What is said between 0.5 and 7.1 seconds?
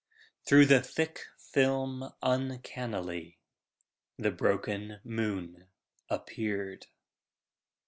the thick film uncannily The broken moon appeared.